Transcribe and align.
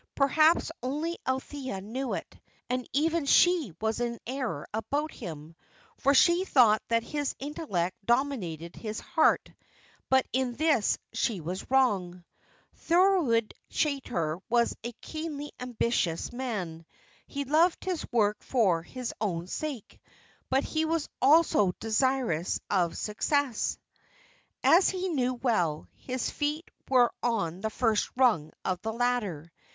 Perhaps 0.15 0.71
only 0.81 1.19
Althea 1.27 1.79
knew 1.79 2.15
it; 2.15 2.39
and 2.71 2.89
even 2.91 3.27
she 3.27 3.71
was 3.79 3.99
in 3.99 4.17
error 4.25 4.67
about 4.73 5.11
him, 5.11 5.55
for 5.99 6.15
she 6.15 6.43
thought 6.43 6.81
that 6.87 7.03
his 7.03 7.35
intellect 7.37 7.95
dominated 8.03 8.75
his 8.75 8.99
heart; 8.99 9.53
but 10.09 10.25
in 10.33 10.55
this 10.55 10.97
she 11.13 11.39
was 11.39 11.69
wrong. 11.69 12.23
Thorold 12.73 13.53
Chaytor 13.69 14.41
was 14.49 14.75
a 14.83 14.91
keenly 15.01 15.51
ambitious 15.59 16.33
man; 16.33 16.83
he 17.27 17.43
loved 17.45 17.85
his 17.85 18.03
work 18.11 18.37
for 18.41 18.83
its 18.95 19.13
own 19.21 19.45
sake; 19.45 20.01
but 20.49 20.63
he 20.63 20.83
was 20.83 21.09
also 21.21 21.73
desirous 21.79 22.59
of 22.71 22.97
success. 22.97 23.77
As 24.63 24.89
he 24.89 25.09
knew 25.09 25.35
well, 25.35 25.87
his 25.93 26.31
feet 26.31 26.71
were 26.89 27.11
on 27.21 27.61
the 27.61 27.69
first 27.69 28.09
rung 28.17 28.51
of 28.65 28.81
the 28.81 28.93
ladder. 28.93 29.51